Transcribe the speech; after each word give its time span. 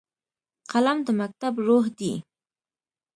قلم 0.71 0.97
د 1.05 1.09
مکتب 1.19 1.53
روح 1.67 1.85
دی 1.99 2.13